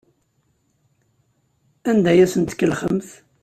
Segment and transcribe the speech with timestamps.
[1.89, 3.09] Anda ay asen-tkellxemt?